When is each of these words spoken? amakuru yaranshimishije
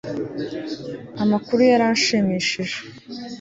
amakuru 1.23 1.59
yaranshimishije 1.71 2.77